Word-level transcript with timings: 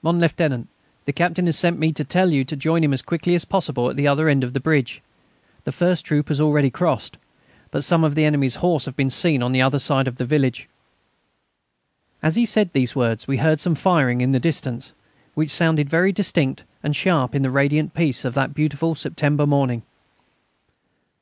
"Mon 0.00 0.18
Lieutenant, 0.18 0.68
the 1.04 1.12
Captain 1.12 1.44
has 1.44 1.58
sent 1.58 1.78
me 1.78 1.92
to 1.92 2.04
tell 2.04 2.30
you 2.32 2.42
to 2.42 2.56
join 2.56 2.82
him 2.82 2.94
as 2.94 3.02
quickly 3.02 3.34
as 3.34 3.44
possible 3.44 3.90
at 3.90 3.96
the 3.96 4.08
other 4.08 4.30
end 4.30 4.42
of 4.42 4.54
the 4.54 4.58
bridge. 4.60 5.02
The 5.64 5.72
first 5.72 6.06
troop 6.06 6.28
has 6.28 6.40
already 6.40 6.70
crossed, 6.70 7.18
but 7.70 7.84
some 7.84 8.02
of 8.02 8.14
the 8.14 8.24
enemy's 8.24 8.54
horse 8.54 8.86
have 8.86 8.96
been 8.96 9.10
seen 9.10 9.42
on 9.42 9.52
the 9.52 9.60
other 9.60 9.78
side 9.78 10.08
of 10.08 10.16
the 10.16 10.24
village." 10.24 10.70
As 12.22 12.36
he 12.36 12.46
said 12.46 12.70
these 12.72 12.96
words 12.96 13.28
we 13.28 13.36
heard 13.36 13.60
some 13.60 13.74
firing 13.74 14.22
in 14.22 14.32
the 14.32 14.40
distance, 14.40 14.94
which 15.34 15.50
sounded 15.50 15.90
very 15.90 16.12
distinct 16.12 16.64
and 16.82 16.96
sharp 16.96 17.34
in 17.34 17.42
the 17.42 17.50
radiant 17.50 17.92
peace 17.92 18.24
of 18.24 18.32
that 18.32 18.54
beautiful 18.54 18.94
September 18.94 19.46
morning. 19.46 19.82